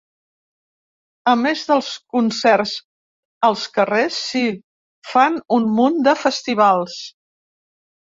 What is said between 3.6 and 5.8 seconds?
carrers, s’hi fan un